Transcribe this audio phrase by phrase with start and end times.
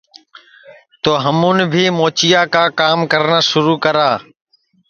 [1.03, 2.63] تو ہمون بھی موچیا کا
[3.11, 4.09] کرنا سِرو کرا